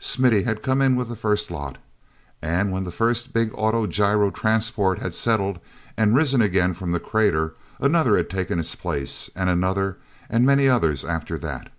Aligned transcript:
Smithy 0.00 0.42
had 0.42 0.64
come 0.64 0.82
in 0.82 0.96
with 0.96 1.08
the 1.08 1.14
first 1.14 1.48
lot. 1.48 1.78
And 2.42 2.72
when 2.72 2.82
the 2.82 2.90
first 2.90 3.32
big 3.32 3.52
auto 3.54 3.86
gyro 3.86 4.32
transport 4.32 4.98
had 4.98 5.14
settled 5.14 5.60
and 5.96 6.12
risen 6.16 6.42
again 6.42 6.74
from 6.74 6.90
the 6.90 6.98
crater, 6.98 7.54
another 7.78 8.16
had 8.16 8.28
taken 8.28 8.58
its 8.58 8.74
place, 8.74 9.30
and 9.36 9.48
another 9.48 9.98
and 10.28 10.44
many 10.44 10.68
others 10.68 11.04
after 11.04 11.38
that. 11.38 11.70